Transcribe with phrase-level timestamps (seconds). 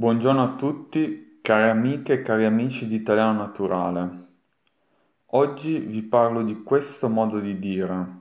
[0.00, 4.24] Buongiorno a tutti, cari amiche e cari amici di Italiano Naturale.
[5.32, 8.20] Oggi vi parlo di questo modo di dire.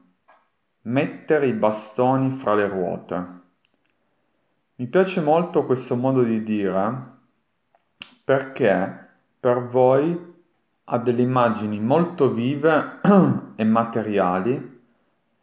[0.81, 3.27] Mettere i bastoni fra le ruote.
[4.75, 7.03] Mi piace molto questo modo di dire
[8.25, 9.07] perché
[9.39, 10.33] per voi
[10.83, 12.99] ha delle immagini molto vive
[13.55, 14.81] e materiali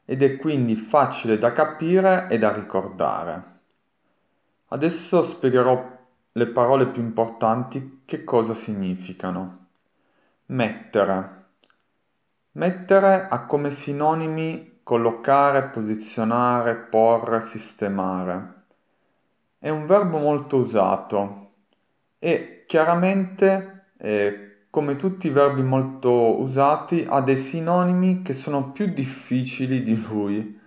[0.05, 3.55] ed è quindi facile da capire e da ricordare.
[4.69, 5.95] Adesso spiegherò
[6.37, 9.69] le parole più importanti che cosa significano.
[10.47, 11.45] Mettere.
[12.53, 18.55] Mettere ha come sinonimi collocare, posizionare, porre, sistemare.
[19.59, 21.53] È un verbo molto usato
[22.19, 28.93] e chiaramente, eh, come tutti i verbi molto usati, ha dei sinonimi che sono più
[28.93, 30.61] difficili di lui.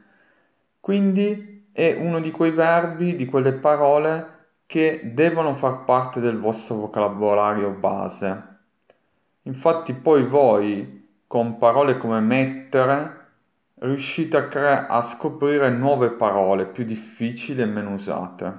[0.80, 4.38] Quindi è uno di quei verbi, di quelle parole
[4.70, 8.58] che devono far parte del vostro vocabolario base.
[9.42, 13.30] Infatti poi voi, con parole come mettere,
[13.80, 18.58] riuscite a, cre- a scoprire nuove parole più difficili e meno usate.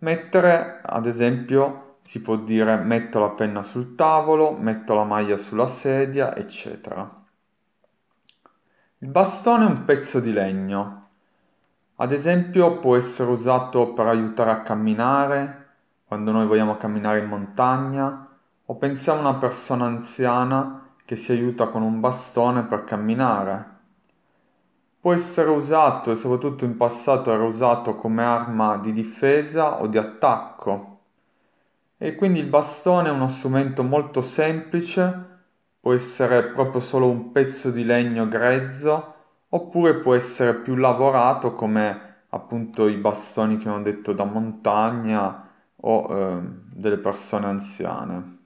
[0.00, 5.68] Mettere, ad esempio, si può dire metto la penna sul tavolo, metto la maglia sulla
[5.68, 7.24] sedia, eccetera.
[8.98, 11.07] Il bastone è un pezzo di legno
[12.00, 15.66] ad esempio può essere usato per aiutare a camminare,
[16.04, 18.28] quando noi vogliamo camminare in montagna,
[18.64, 23.76] o pensiamo a una persona anziana che si aiuta con un bastone per camminare.
[25.00, 29.98] Può essere usato, e soprattutto in passato era usato come arma di difesa o di
[29.98, 31.00] attacco.
[31.96, 35.26] E quindi il bastone è uno strumento molto semplice,
[35.80, 39.14] può essere proprio solo un pezzo di legno grezzo,
[39.50, 46.06] oppure può essere più lavorato come appunto i bastoni che ho detto da montagna o
[46.10, 46.40] eh,
[46.74, 48.36] delle persone anziane.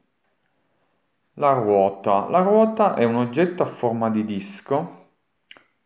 [1.35, 2.29] La ruota.
[2.29, 5.01] La ruota è un oggetto a forma di disco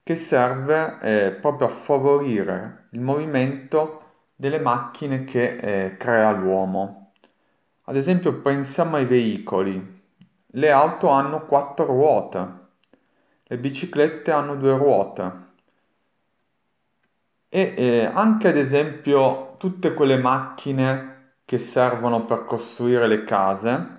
[0.02, 4.02] che serve eh, proprio a favorire il movimento
[4.34, 7.12] delle macchine che eh, crea l'uomo.
[7.84, 9.94] Ad esempio pensiamo ai veicoli.
[10.48, 12.65] Le auto hanno quattro ruote
[13.48, 15.44] le biciclette hanno due ruote.
[17.48, 23.94] E eh, anche ad esempio tutte quelle macchine che servono per costruire le case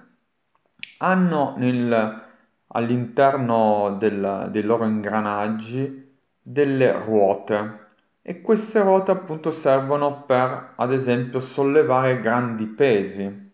[0.97, 2.23] hanno nel,
[2.67, 7.85] all'interno del, dei loro ingranaggi delle ruote.
[8.21, 13.45] E queste ruote appunto servono per ad esempio sollevare grandi pesi.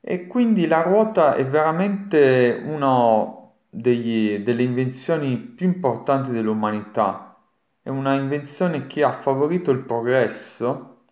[0.00, 3.41] E quindi la ruota è veramente uno
[3.74, 7.38] degli, delle invenzioni più importanti dell'umanità.
[7.80, 11.04] È una invenzione che ha favorito il progresso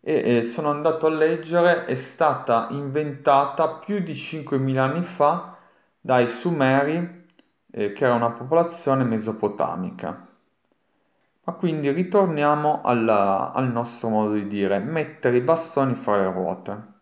[0.00, 5.56] e, e sono andato a leggere, è stata inventata più di 5.000 anni fa
[6.00, 7.26] dai Sumeri,
[7.70, 10.26] eh, che era una popolazione mesopotamica.
[11.44, 16.94] Ma quindi ritorniamo alla, al nostro modo di dire, mettere i bastoni fra le ruote.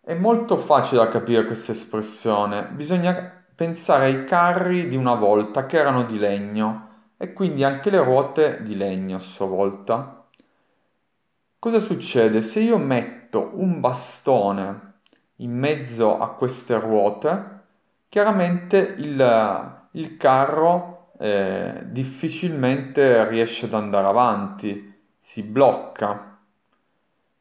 [0.00, 5.76] È molto facile da capire questa espressione, bisogna pensare ai carri di una volta che
[5.76, 10.24] erano di legno e quindi anche le ruote di legno a sua volta.
[11.58, 15.00] Cosa succede se io metto un bastone
[15.36, 17.60] in mezzo a queste ruote?
[18.08, 26.38] Chiaramente il, il carro eh, difficilmente riesce ad andare avanti, si blocca.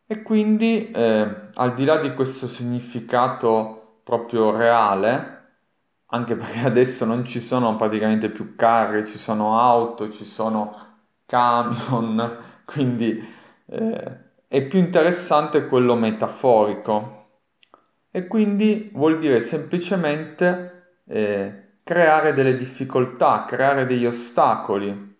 [0.06, 5.38] E quindi, eh, al di là di questo significato proprio reale,
[6.12, 10.88] anche perché adesso non ci sono praticamente più carri, ci sono auto, ci sono
[11.26, 13.24] camion, quindi
[13.66, 14.18] eh,
[14.48, 17.18] è più interessante quello metaforico.
[18.12, 25.18] E quindi vuol dire semplicemente eh, creare delle difficoltà, creare degli ostacoli.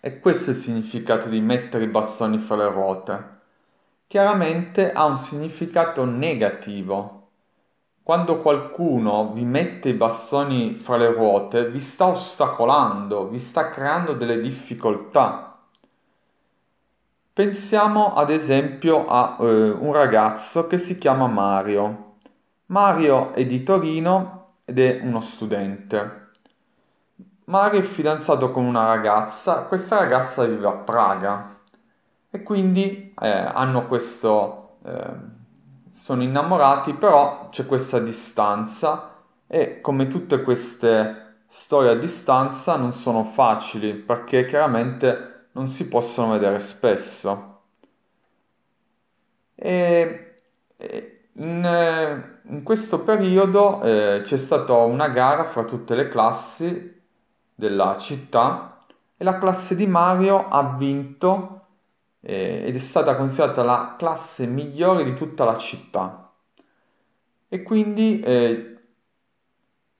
[0.00, 3.38] E questo è il significato di mettere i bastoni fra le ruote.
[4.06, 7.19] Chiaramente ha un significato negativo
[8.02, 14.14] quando qualcuno vi mette i bastoni fra le ruote, vi sta ostacolando, vi sta creando
[14.14, 15.58] delle difficoltà.
[17.32, 22.16] Pensiamo ad esempio a eh, un ragazzo che si chiama Mario.
[22.66, 26.30] Mario è di Torino ed è uno studente.
[27.44, 31.58] Mario è fidanzato con una ragazza, questa ragazza vive a Praga
[32.30, 34.78] e quindi eh, hanno questo...
[34.84, 35.38] Eh,
[36.00, 39.16] sono innamorati, però c'è questa distanza
[39.46, 46.32] e come tutte queste storie a distanza non sono facili perché chiaramente non si possono
[46.32, 47.60] vedere spesso.
[49.54, 50.36] E,
[51.34, 56.98] in, in, questo periodo eh, c'è stata una gara fra tutte le classi
[57.54, 58.78] della città
[59.18, 61.59] e la classe di Mario ha vinto
[62.20, 66.32] eh, ed è stata considerata la classe migliore di tutta la città.
[67.48, 68.78] E quindi eh,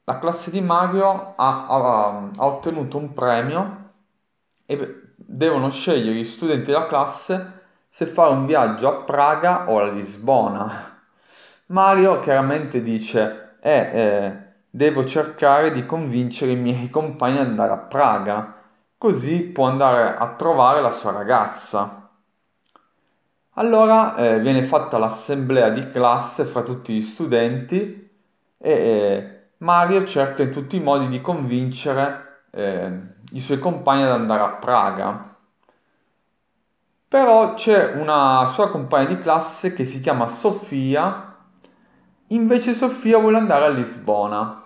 [0.04, 3.92] la classe di Mario ha, ha, ha ottenuto un premio
[4.66, 7.58] e devono scegliere gli studenti della classe
[7.88, 11.02] se fare un viaggio a Praga o a Lisbona.
[11.66, 14.38] Mario chiaramente dice, eh, eh,
[14.70, 18.54] devo cercare di convincere i miei compagni ad andare a Praga,
[18.96, 21.99] così può andare a trovare la sua ragazza.
[23.60, 28.10] Allora eh, viene fatta l'assemblea di classe fra tutti gli studenti
[28.56, 32.90] e eh, Mario cerca in tutti i modi di convincere eh,
[33.32, 35.36] i suoi compagni ad andare a Praga.
[37.06, 41.36] Però c'è una sua compagna di classe che si chiama Sofia,
[42.28, 44.62] invece Sofia vuole andare a Lisbona.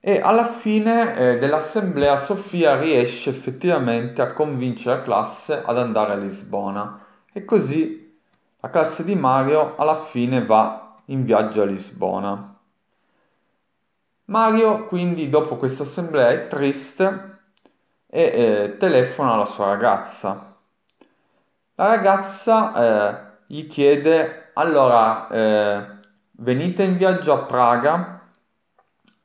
[0.00, 6.16] E alla fine eh, dell'assemblea Sofia riesce effettivamente a convincere la classe ad andare a
[6.16, 7.03] Lisbona.
[7.36, 8.18] E così
[8.60, 12.58] la classe di Mario alla fine va in viaggio a Lisbona.
[14.26, 17.38] Mario quindi dopo questa assemblea è triste
[18.06, 20.52] e eh, telefona alla sua ragazza
[21.76, 25.86] la ragazza eh, gli chiede, allora, eh,
[26.38, 28.20] venite in viaggio a Praga?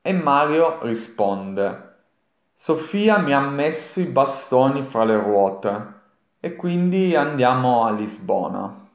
[0.01, 1.97] E Mario risponde,
[2.56, 5.98] Sofia mi ha messo i bastoni fra le ruote
[6.39, 8.88] e quindi andiamo a Lisbona.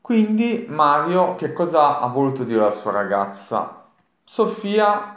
[0.00, 3.86] Quindi Mario che cosa ha voluto dire alla sua ragazza?
[4.24, 5.16] Sofia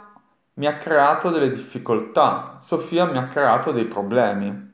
[0.54, 4.72] mi ha creato delle difficoltà, Sofia mi ha creato dei problemi.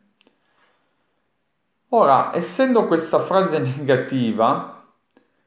[1.92, 4.84] Ora, essendo questa frase negativa,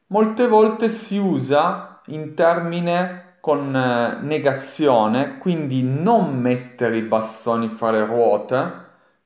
[0.08, 7.92] molte volte si usa in termine con eh, negazione, quindi non mettere i bastoni fra
[7.92, 8.82] le ruote,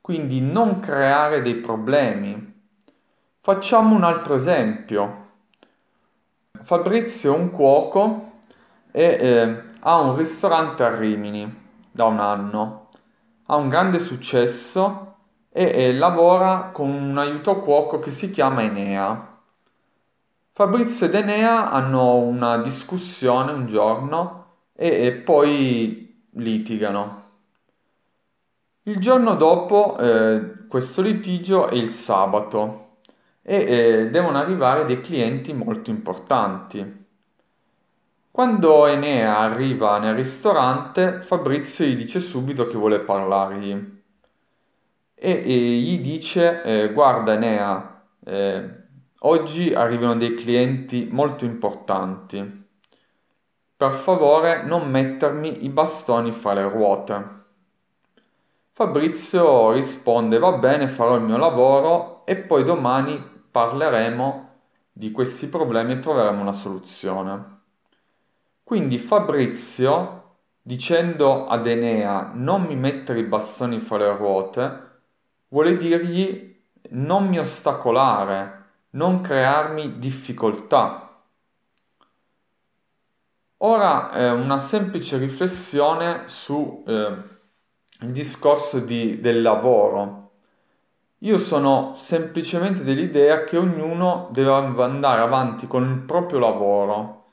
[0.07, 2.53] quindi non creare dei problemi.
[3.41, 5.31] Facciamo un altro esempio.
[6.63, 8.31] Fabrizio è un cuoco
[8.89, 11.53] e eh, ha un ristorante a Rimini
[11.91, 12.89] da un anno.
[13.47, 15.15] Ha un grande successo
[15.49, 19.39] e, e lavora con un aiuto cuoco che si chiama Enea.
[20.53, 27.26] Fabrizio ed Enea hanno una discussione un giorno e, e poi litigano.
[28.87, 32.99] Il giorno dopo eh, questo litigio è il sabato
[33.41, 37.05] e eh, devono arrivare dei clienti molto importanti.
[38.31, 43.71] Quando Enea arriva nel ristorante, Fabrizio gli dice subito che vuole parlargli
[45.15, 48.69] e, e gli dice eh, guarda Enea, eh,
[49.19, 52.65] oggi arrivano dei clienti molto importanti,
[53.75, 57.36] per favore non mettermi i bastoni fra le ruote.
[58.77, 63.19] Fabrizio risponde va bene, farò il mio lavoro e poi domani
[63.49, 64.49] parleremo
[64.91, 67.61] di questi problemi e troveremo una soluzione.
[68.63, 74.81] Quindi Fabrizio, dicendo ad Enea non mi mettere i bastoni fra le ruote,
[75.47, 81.23] vuole dirgli non mi ostacolare, non crearmi difficoltà.
[83.57, 87.36] Ora eh, una semplice riflessione sul eh,
[87.99, 90.31] discorso di, del lavoro.
[91.21, 97.25] Io sono semplicemente dell'idea che ognuno deve andare avanti con il proprio lavoro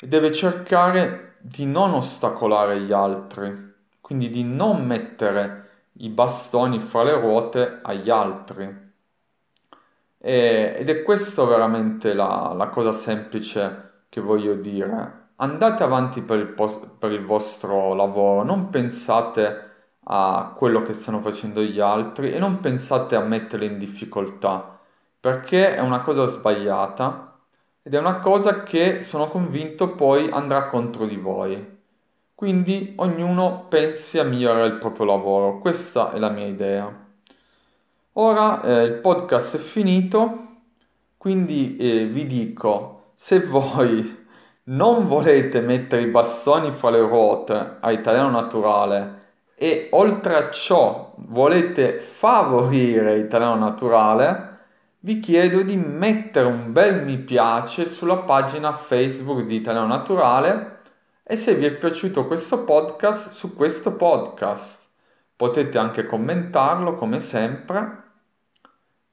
[0.00, 7.02] e deve cercare di non ostacolare gli altri, quindi di non mettere i bastoni fra
[7.02, 8.88] le ruote agli altri.
[10.16, 15.18] E, ed è questa veramente la, la, cosa semplice che voglio dire.
[15.36, 19.69] Andate avanti per il, post, per il vostro lavoro, non pensate
[20.12, 24.78] a quello che stanno facendo gli altri e non pensate a metterli in difficoltà,
[25.20, 27.38] perché è una cosa sbagliata
[27.80, 31.78] ed è una cosa che sono convinto poi andrà contro di voi.
[32.34, 36.92] Quindi ognuno pensi a migliorare il proprio lavoro, questa è la mia idea.
[38.14, 40.48] Ora eh, il podcast è finito,
[41.18, 44.26] quindi eh, vi dico, se voi
[44.64, 49.19] non volete mettere i bastoni fra le ruote a italiano naturale
[49.62, 54.58] e oltre a ciò volete favorire italiano naturale,
[55.00, 60.78] vi chiedo di mettere un bel mi piace sulla pagina Facebook di Italiano Naturale
[61.22, 64.88] e se vi è piaciuto questo podcast, su questo podcast
[65.36, 68.02] potete anche commentarlo come sempre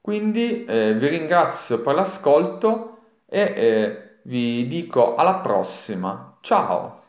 [0.00, 6.38] Quindi eh, vi ringrazio per l'ascolto e eh, vi dico alla prossima.
[6.40, 7.07] Ciao!